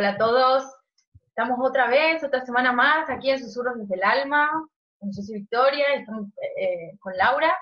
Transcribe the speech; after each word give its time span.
Hola 0.00 0.10
a 0.10 0.16
todos, 0.16 0.62
estamos 1.26 1.58
otra 1.60 1.88
vez, 1.88 2.22
otra 2.22 2.46
semana 2.46 2.72
más 2.72 3.10
aquí 3.10 3.30
en 3.30 3.40
Susurros 3.40 3.76
desde 3.78 3.96
el 3.96 4.04
Alma. 4.04 4.48
Yo 5.00 5.22
soy 5.22 5.40
Victoria 5.40 5.86
estamos 5.92 6.28
eh, 6.56 6.92
con 7.00 7.16
Laura. 7.16 7.52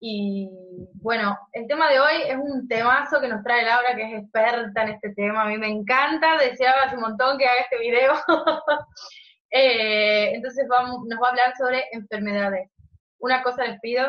Y 0.00 0.48
bueno, 0.94 1.38
el 1.52 1.66
tema 1.66 1.90
de 1.90 2.00
hoy 2.00 2.14
es 2.28 2.38
un 2.38 2.66
temazo 2.66 3.20
que 3.20 3.28
nos 3.28 3.44
trae 3.44 3.66
Laura, 3.66 3.94
que 3.94 4.04
es 4.04 4.22
experta 4.22 4.84
en 4.84 4.88
este 4.88 5.12
tema. 5.12 5.42
A 5.42 5.48
mí 5.48 5.58
me 5.58 5.68
encanta, 5.68 6.38
deseaba 6.38 6.84
hace 6.84 6.96
un 6.96 7.02
montón 7.02 7.36
que 7.36 7.46
haga 7.46 7.60
este 7.60 7.78
video. 7.78 8.14
Eh, 9.52 10.32
entonces 10.32 10.64
vamos, 10.68 11.00
nos 11.08 11.20
va 11.20 11.26
a 11.26 11.30
hablar 11.30 11.56
sobre 11.56 11.82
enfermedades. 11.90 12.70
Una 13.18 13.42
cosa 13.42 13.64
les 13.64 13.80
pido, 13.80 14.08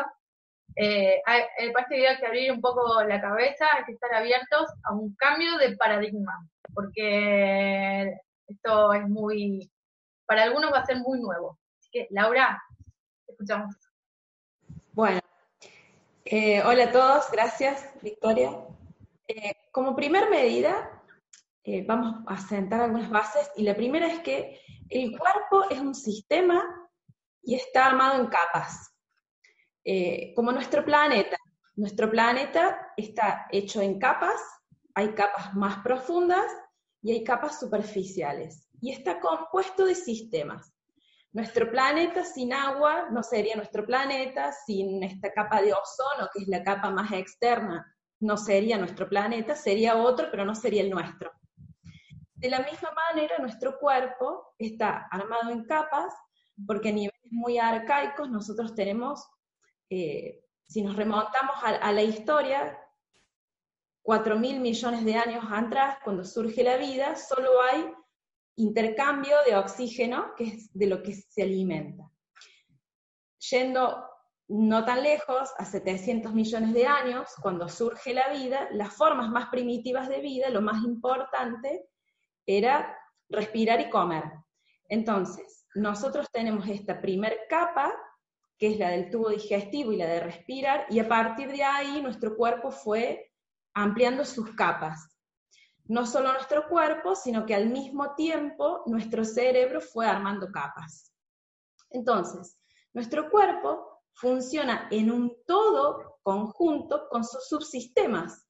eh, 0.76 1.20
para 1.26 1.82
este 1.82 1.96
video 1.96 2.10
hay 2.10 2.18
que 2.18 2.26
abrir 2.26 2.52
un 2.52 2.60
poco 2.60 3.02
la 3.02 3.20
cabeza, 3.20 3.66
hay 3.76 3.84
que 3.84 3.90
estar 3.90 4.14
abiertos 4.14 4.68
a 4.84 4.92
un 4.92 5.16
cambio 5.16 5.58
de 5.58 5.76
paradigma 5.76 6.48
porque 6.74 8.20
esto 8.46 8.92
es 8.92 9.08
muy, 9.08 9.70
para 10.26 10.44
algunos 10.44 10.72
va 10.72 10.78
a 10.78 10.86
ser 10.86 10.98
muy 10.98 11.20
nuevo. 11.20 11.58
Así 11.78 11.88
que, 11.90 12.06
Laura, 12.10 12.62
escuchamos. 13.26 13.74
Bueno, 14.92 15.20
eh, 16.24 16.62
hola 16.62 16.84
a 16.84 16.92
todos, 16.92 17.30
gracias, 17.30 17.88
Victoria. 18.02 18.50
Eh, 19.26 19.54
como 19.70 19.96
primer 19.96 20.28
medida, 20.28 21.02
eh, 21.64 21.84
vamos 21.86 22.22
a 22.26 22.36
sentar 22.38 22.80
algunas 22.80 23.08
bases, 23.08 23.50
y 23.56 23.62
la 23.62 23.74
primera 23.74 24.06
es 24.06 24.20
que 24.20 24.60
el 24.88 25.18
cuerpo 25.18 25.70
es 25.70 25.80
un 25.80 25.94
sistema 25.94 26.62
y 27.42 27.54
está 27.54 27.86
armado 27.86 28.20
en 28.20 28.26
capas, 28.26 28.94
como 30.36 30.52
nuestro 30.52 30.84
planeta. 30.84 31.36
Nuestro 31.74 32.10
planeta 32.10 32.92
está 32.96 33.46
hecho 33.50 33.80
en 33.80 33.98
capas, 33.98 34.40
hay 34.94 35.14
capas 35.14 35.54
más 35.54 35.82
profundas 35.82 36.46
y 37.02 37.12
hay 37.12 37.24
capas 37.24 37.58
superficiales. 37.58 38.68
Y 38.80 38.92
está 38.92 39.20
compuesto 39.20 39.84
de 39.84 39.94
sistemas. 39.94 40.72
Nuestro 41.32 41.70
planeta 41.70 42.24
sin 42.24 42.52
agua 42.52 43.08
no 43.10 43.22
sería 43.22 43.56
nuestro 43.56 43.86
planeta, 43.86 44.52
sin 44.52 45.02
esta 45.02 45.32
capa 45.32 45.62
de 45.62 45.72
ozono, 45.72 46.28
que 46.32 46.42
es 46.42 46.48
la 46.48 46.62
capa 46.62 46.90
más 46.90 47.10
externa, 47.12 47.86
no 48.20 48.36
sería 48.36 48.76
nuestro 48.78 49.08
planeta, 49.08 49.56
sería 49.56 49.96
otro, 49.96 50.28
pero 50.30 50.44
no 50.44 50.54
sería 50.54 50.82
el 50.82 50.90
nuestro. 50.90 51.32
De 52.34 52.50
la 52.50 52.60
misma 52.60 52.90
manera, 53.10 53.38
nuestro 53.38 53.78
cuerpo 53.78 54.54
está 54.58 55.08
armado 55.10 55.50
en 55.50 55.64
capas, 55.64 56.12
porque 56.66 56.90
a 56.90 56.92
niveles 56.92 57.32
muy 57.32 57.58
arcaicos 57.58 58.28
nosotros 58.30 58.74
tenemos, 58.74 59.26
eh, 59.88 60.44
si 60.64 60.82
nos 60.82 60.96
remontamos 60.96 61.56
a 61.62 61.92
la 61.92 62.02
historia, 62.02 62.78
4 64.02 64.38
mil 64.38 64.60
millones 64.60 65.04
de 65.04 65.14
años 65.14 65.44
atrás, 65.50 65.98
cuando 66.04 66.24
surge 66.24 66.62
la 66.62 66.76
vida, 66.76 67.16
solo 67.16 67.50
hay 67.62 67.92
intercambio 68.56 69.36
de 69.46 69.56
oxígeno, 69.56 70.32
que 70.36 70.44
es 70.44 70.72
de 70.72 70.86
lo 70.86 71.02
que 71.02 71.14
se 71.14 71.42
alimenta. 71.42 72.10
Yendo 73.50 74.04
no 74.48 74.84
tan 74.84 75.02
lejos, 75.02 75.50
a 75.56 75.64
700 75.64 76.34
millones 76.34 76.74
de 76.74 76.86
años, 76.86 77.30
cuando 77.40 77.68
surge 77.68 78.12
la 78.12 78.28
vida, 78.30 78.68
las 78.72 78.92
formas 78.92 79.30
más 79.30 79.48
primitivas 79.48 80.08
de 80.08 80.20
vida, 80.20 80.50
lo 80.50 80.60
más 80.60 80.84
importante 80.84 81.88
era 82.44 82.98
respirar 83.28 83.80
y 83.80 83.88
comer. 83.88 84.24
Entonces, 84.88 85.66
nosotros 85.74 86.26
tenemos 86.30 86.68
esta 86.68 87.00
primer 87.00 87.40
capa, 87.48 87.94
que 88.58 88.72
es 88.72 88.78
la 88.78 88.90
del 88.90 89.10
tubo 89.10 89.30
digestivo 89.30 89.92
y 89.92 89.96
la 89.96 90.06
de 90.06 90.20
respirar, 90.20 90.86
y 90.90 90.98
a 90.98 91.08
partir 91.08 91.50
de 91.50 91.64
ahí 91.64 92.02
nuestro 92.02 92.36
cuerpo 92.36 92.70
fue 92.70 93.31
ampliando 93.74 94.24
sus 94.24 94.54
capas. 94.54 95.08
No 95.84 96.06
solo 96.06 96.32
nuestro 96.32 96.68
cuerpo, 96.68 97.14
sino 97.14 97.44
que 97.44 97.54
al 97.54 97.68
mismo 97.68 98.14
tiempo 98.14 98.82
nuestro 98.86 99.24
cerebro 99.24 99.80
fue 99.80 100.06
armando 100.06 100.50
capas. 100.50 101.12
Entonces, 101.90 102.58
nuestro 102.92 103.30
cuerpo 103.30 104.02
funciona 104.14 104.88
en 104.90 105.10
un 105.10 105.36
todo 105.46 106.18
conjunto 106.22 107.08
con 107.10 107.24
sus 107.24 107.48
subsistemas. 107.48 108.46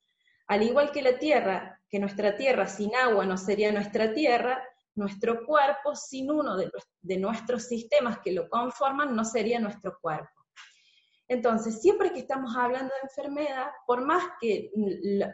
Al 0.47 0.63
igual 0.63 0.91
que 0.93 1.03
la 1.03 1.19
Tierra, 1.19 1.81
que 1.89 1.99
nuestra 1.99 2.37
Tierra 2.37 2.67
sin 2.67 2.95
agua 2.95 3.25
no 3.25 3.37
sería 3.37 3.73
nuestra 3.73 4.13
Tierra, 4.13 4.63
nuestro 4.95 5.47
cuerpo 5.47 5.95
sin 5.95 6.31
uno 6.31 6.57
de, 6.57 6.71
de 7.01 7.17
nuestros 7.17 7.65
sistemas 7.65 8.19
que 8.19 8.33
lo 8.33 8.49
conforman 8.49 9.17
no 9.17 9.25
sería 9.25 9.59
nuestro 9.59 9.99
cuerpo. 10.01 10.42
Entonces, 11.33 11.81
siempre 11.81 12.13
que 12.13 12.19
estamos 12.19 12.55
hablando 12.55 12.93
de 12.93 13.09
enfermedad, 13.09 13.69
por 13.87 14.05
más 14.05 14.23
que 14.39 14.71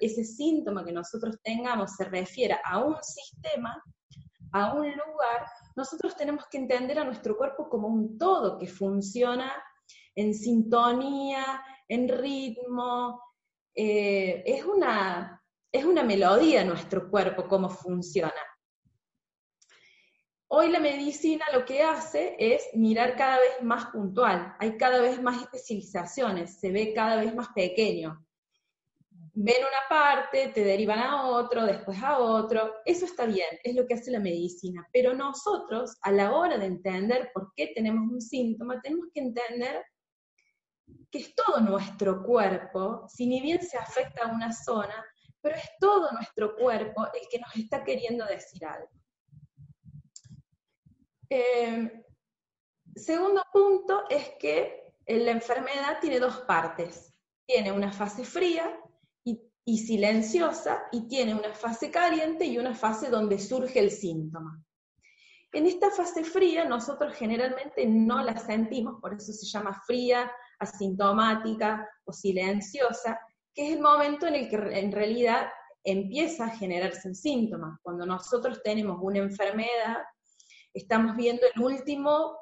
ese 0.01 0.23
síntoma 0.23 0.85
que 0.85 0.93
nosotros 0.93 1.41
tengamos 1.43 1.97
se 1.97 2.05
refiera 2.05 2.61
a 2.65 2.79
un 2.79 2.95
sistema, 3.03 3.83
a 4.53 4.75
un 4.75 4.89
lugar, 4.89 5.45
nosotros 5.75 6.15
tenemos 6.15 6.47
que 6.47 6.59
entender 6.59 7.01
a 7.01 7.05
nuestro 7.05 7.37
cuerpo 7.37 7.69
como 7.69 7.89
un 7.89 8.17
todo 8.17 8.59
que 8.59 8.69
funciona 8.69 9.53
en 10.15 10.35
sintonía, 10.35 11.61
en 11.89 12.09
ritmo. 12.09 13.21
Eh, 13.75 14.45
es, 14.47 14.65
una, 14.65 15.43
es 15.73 15.85
una 15.85 16.05
melodía 16.05 16.63
nuestro 16.63 17.11
cuerpo, 17.11 17.49
cómo 17.49 17.69
funciona. 17.69 18.41
Hoy 20.51 20.71
la 20.71 20.81
medicina 20.81 21.45
lo 21.53 21.67
que 21.67 21.83
hace 21.83 22.35
es 22.39 22.71
mirar 22.73 23.17
cada 23.17 23.37
vez 23.37 23.63
más 23.63 23.91
puntual, 23.91 24.57
hay 24.59 24.79
cada 24.79 25.03
vez 25.03 25.21
más 25.21 25.43
especializaciones, 25.43 26.59
se 26.59 26.73
ve 26.73 26.95
cada 26.95 27.17
vez 27.17 27.35
más 27.35 27.49
pequeño. 27.49 28.27
Ven 29.35 29.57
una 29.61 29.89
parte, 29.91 30.49
te 30.49 30.65
derivan 30.65 31.01
a 31.01 31.27
otro, 31.27 31.67
después 31.67 32.03
a 32.03 32.19
otro, 32.19 32.77
eso 32.87 33.05
está 33.05 33.27
bien, 33.27 33.59
es 33.63 33.75
lo 33.77 33.87
que 33.87 33.93
hace 33.93 34.11
la 34.11 34.21
medicina, 34.21 34.89
pero 34.91 35.13
nosotros 35.13 35.99
a 36.01 36.11
la 36.13 36.35
hora 36.35 36.57
de 36.57 36.65
entender 36.65 37.31
por 37.35 37.53
qué 37.55 37.73
tenemos 37.75 38.11
un 38.11 38.23
síntoma, 38.23 38.81
tenemos 38.81 39.09
que 39.13 39.21
entender 39.21 39.85
que 41.11 41.19
es 41.19 41.35
todo 41.35 41.61
nuestro 41.61 42.23
cuerpo, 42.23 43.07
si 43.07 43.27
ni 43.27 43.43
bien 43.43 43.61
se 43.61 43.77
afecta 43.77 44.25
a 44.25 44.33
una 44.33 44.51
zona, 44.51 45.05
pero 45.43 45.57
es 45.57 45.69
todo 45.79 46.11
nuestro 46.13 46.57
cuerpo 46.57 47.07
el 47.13 47.29
que 47.31 47.39
nos 47.39 47.55
está 47.55 47.85
queriendo 47.85 48.25
decir 48.25 48.65
algo. 48.65 48.98
Eh, 51.31 52.05
segundo 52.95 53.43
punto 53.53 54.05
es 54.09 54.31
que 54.39 54.95
la 55.07 55.31
enfermedad 55.31 55.99
tiene 56.01 56.21
dos 56.21 56.39
partes. 56.41 57.15
Tiene 57.47 57.73
una 57.73 57.93
fase 57.93 58.25
fría 58.25 58.79
y, 59.25 59.79
silenciosa 59.79 60.85
y 60.93 61.07
tiene 61.09 61.35
una 61.35 61.53
fase 61.53 61.91
caliente 61.91 62.47
y 62.47 62.59
una 62.59 62.75
fase 62.75 63.11
donde 63.11 63.39
surge 63.39 63.81
el 63.81 63.91
síntoma. 63.91 64.63
En 65.53 65.67
esta 65.67 65.91
fase 65.91 66.25
fría 66.25 66.65
nosotros 66.65 67.15
generalmente 67.15 67.87
no 67.87 68.23
la 68.23 68.37
sentimos, 68.37 69.01
por 69.01 69.15
eso 69.15 69.33
se 69.33 69.47
llama 69.47 69.81
fría, 69.87 70.31
asintomática 70.59 71.89
o 72.05 72.13
silenciosa, 72.13 73.19
que 73.55 73.69
es 73.69 73.77
el 73.77 73.83
momento 73.83 74.27
en 74.27 74.35
el 74.35 74.49
que 74.49 74.57
en 74.57 74.93
realidad 74.93 75.49
empieza 75.85 76.47
a 76.47 76.57
generarse 76.57 77.09
el 77.09 77.15
síntoma. 77.15 77.79
Cuando 77.83 78.05
nosotros 78.05 78.61
tenemos 78.63 78.99
una 79.01 79.19
enfermedad 79.19 79.99
estamos 80.79 81.17
viendo 81.17 81.43
el 81.55 81.63
último 81.63 82.37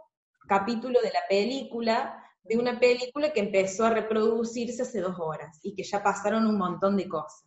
capítulo 0.49 1.01
de 1.01 1.11
la 1.11 1.21
película, 1.29 2.23
de 2.43 2.57
una 2.57 2.79
película 2.79 3.33
que 3.33 3.41
empezó 3.41 3.87
a 3.87 3.91
reproducirse 3.91 4.83
hace 4.83 5.01
dos 5.01 5.17
horas 5.19 5.59
y 5.63 5.75
que 5.75 5.83
ya 5.83 6.03
pasaron 6.03 6.47
un 6.47 6.57
montón 6.57 6.97
de 6.97 7.09
cosas. 7.09 7.45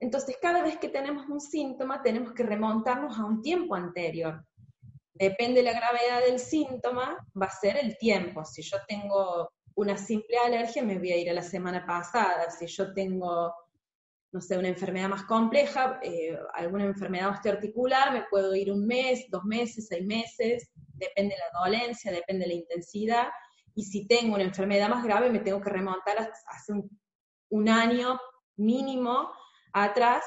Entonces, 0.00 0.36
cada 0.40 0.62
vez 0.62 0.78
que 0.78 0.88
tenemos 0.88 1.28
un 1.28 1.40
síntoma, 1.40 2.02
tenemos 2.02 2.32
que 2.32 2.42
remontarnos 2.42 3.18
a 3.18 3.24
un 3.24 3.42
tiempo 3.42 3.74
anterior. 3.74 4.44
Depende 5.12 5.62
de 5.62 5.70
la 5.70 5.78
gravedad 5.78 6.22
del 6.26 6.38
síntoma, 6.38 7.18
va 7.40 7.46
a 7.46 7.50
ser 7.50 7.76
el 7.76 7.98
tiempo. 7.98 8.44
Si 8.44 8.62
yo 8.62 8.78
tengo 8.88 9.52
una 9.74 9.98
simple 9.98 10.38
alergia, 10.38 10.82
me 10.82 10.98
voy 10.98 11.12
a 11.12 11.18
ir 11.18 11.28
a 11.28 11.34
la 11.34 11.42
semana 11.42 11.84
pasada. 11.86 12.50
Si 12.50 12.66
yo 12.66 12.94
tengo 12.94 13.54
no 14.32 14.40
sé, 14.40 14.56
una 14.56 14.68
enfermedad 14.68 15.08
más 15.08 15.24
compleja, 15.24 15.98
eh, 16.02 16.38
alguna 16.54 16.84
enfermedad 16.84 17.30
osteoarticular, 17.30 18.12
me 18.12 18.24
puedo 18.30 18.54
ir 18.54 18.70
un 18.70 18.86
mes, 18.86 19.26
dos 19.28 19.44
meses, 19.44 19.88
seis 19.88 20.06
meses, 20.06 20.70
depende 20.94 21.34
de 21.34 21.40
la 21.40 21.60
dolencia, 21.64 22.12
depende 22.12 22.44
de 22.44 22.54
la 22.54 22.60
intensidad, 22.60 23.28
y 23.74 23.84
si 23.84 24.06
tengo 24.06 24.34
una 24.34 24.44
enfermedad 24.44 24.88
más 24.88 25.04
grave, 25.04 25.30
me 25.30 25.40
tengo 25.40 25.60
que 25.60 25.70
remontar 25.70 26.30
hace 26.46 26.72
un, 26.72 26.88
un 27.50 27.68
año 27.68 28.20
mínimo 28.56 29.32
atrás 29.72 30.22